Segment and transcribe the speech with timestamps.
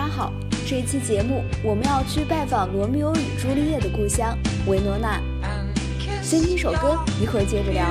[0.00, 0.32] 家好，
[0.66, 4.34] 这一期节目我们要去拜访罗密欧与朱丽叶的故乡
[4.66, 5.20] 维罗纳。
[6.22, 7.84] 先听首歌，一会儿接着聊。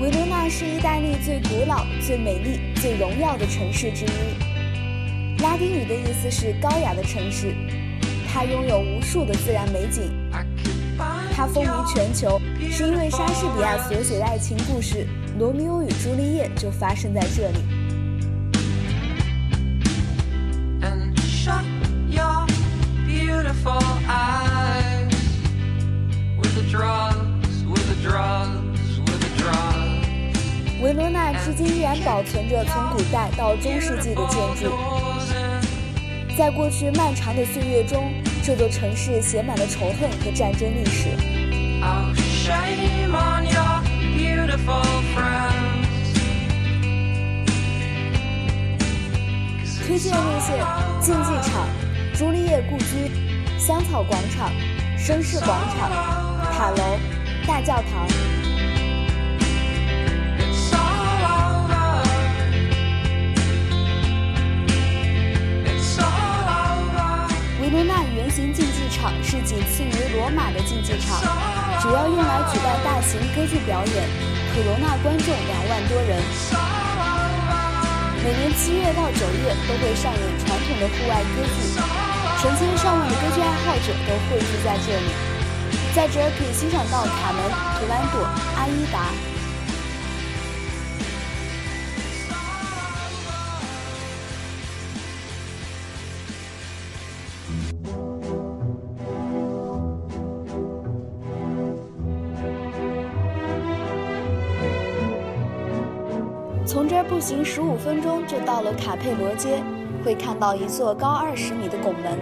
[0.00, 4.53] 维罗纳是意大利最古老、最美丽、最荣耀的城市之一，
[5.54, 7.54] 拉丁语的意思是高雅的城市。
[8.26, 10.10] 它拥有无数的自然美景，
[11.32, 12.40] 它风靡全球，
[12.72, 15.06] 是因为莎士比亚所写的爱情故事
[15.38, 17.58] 《罗密欧与朱丽叶》就发生在这里。
[30.82, 35.33] 维罗纳至今依然保存着从古代到中世纪的建筑。
[36.36, 41.08] 在过去漫长的岁月中，这座城市写满了仇恨和战争历史。
[49.86, 50.58] 推荐路线：
[51.00, 51.68] 竞技场、
[52.14, 53.12] 朱丽叶故居、
[53.56, 54.50] 香草广场、
[54.98, 55.88] 绅士广场、
[56.52, 56.98] 塔楼、
[57.46, 58.08] 大教堂。
[69.22, 71.20] 是仅次于罗马的竞技场，
[71.80, 74.08] 主要用来举办大型歌剧表演，
[74.54, 76.22] 可容纳观众两万多人。
[78.22, 81.76] 每年七月到九月都会上演传统的户外歌剧，
[82.40, 85.12] 成千上万的歌剧爱好者都汇聚在这里，
[85.94, 87.44] 在这儿可以欣赏到卡门、
[87.76, 88.24] 图兰朵、
[88.56, 89.12] 阿依达。
[106.74, 109.62] 从这儿步行十五分钟就到了卡佩罗街，
[110.04, 112.18] 会看到一座高二十米的拱门。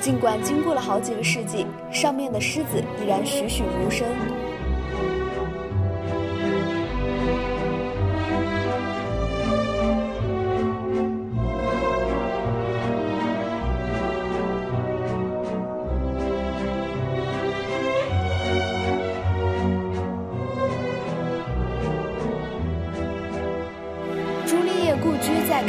[0.00, 4.06] 尽管经过了好几个世纪，上面的狮子依然栩栩如生。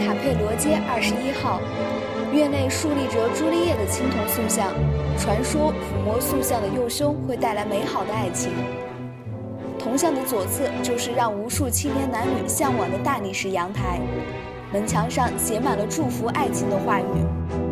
[0.10, 1.62] 卡佩罗街二十一号，
[2.34, 4.74] 院内竖立着朱丽叶的青铜塑像，
[5.20, 8.52] 传说抚摸塑像的右胸会带来美好的爱情。
[9.78, 14.00] 铜像的左侧就是让无数青年男女向往的大理石阳台，
[14.74, 17.69] 门墙上写满了祝福爱情的话语。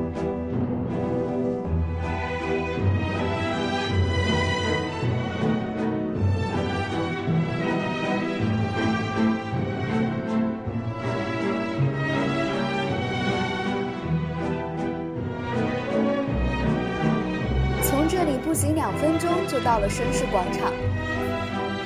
[18.28, 20.72] 里步行两分钟就到了绅士广场。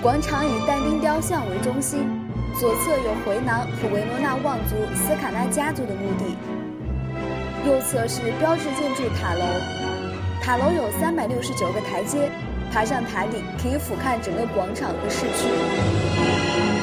[0.01, 2.09] 广场以但丁雕像为中心，
[2.59, 6.35] 左侧有回廊和维罗纳望族斯卡纳家族的墓地，
[7.65, 9.45] 右侧是标志建筑塔楼。
[10.41, 12.31] 塔楼有三百六十九个台阶，
[12.73, 16.80] 爬上塔顶可以俯瞰整个广场和市区。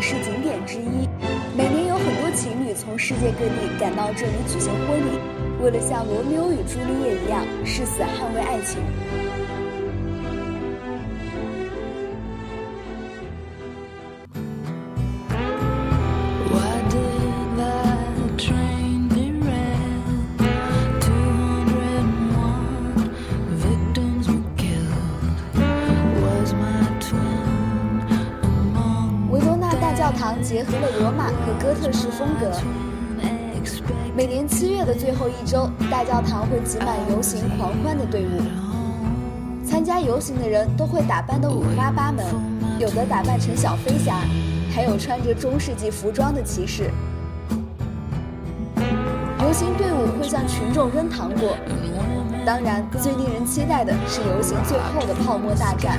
[0.00, 1.06] 是景点之一，
[1.54, 5.18] 每年有很多情侣从世界各地赶到这里举行婚礼，
[5.62, 8.80] 为了像罗密欧与朱丽叶一样誓死捍卫爱情。
[30.80, 32.50] 的罗马和哥特式风格，
[34.16, 38.40] 每年七月的最后一周，大教堂会挤满游行狂欢的队伍。
[39.62, 42.24] 参加游行的人都会打扮得五花八门，
[42.78, 44.16] 有的打扮成小飞侠，
[44.74, 46.90] 还有穿着中世纪服装的骑士。
[49.42, 51.56] 游行队伍会向群众扔糖果，
[52.46, 55.98] 当然，最令人期待的是游行最后的泡沫大战。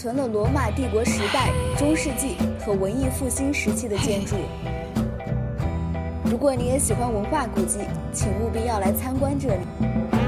[0.00, 4.34] 存了罗马帝国时代、中世纪和文艺复兴时期的建筑。
[6.24, 7.80] 如果你也喜欢文化古迹，
[8.10, 10.19] 请务必要来参观这里。